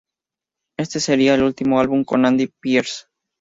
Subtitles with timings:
[0.79, 3.05] Este sería el último álbum con Andy Pierce.